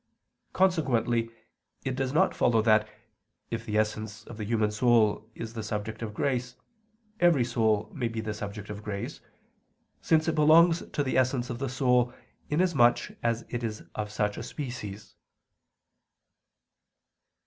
[0.53, 1.29] Consequently
[1.85, 2.89] it does not follow that,
[3.51, 6.55] if the essence of the human soul is the subject of grace,
[7.19, 9.21] every soul may be the subject of grace;
[10.01, 12.11] since it belongs to the essence of the soul,
[12.49, 15.13] inasmuch as it is of such a species.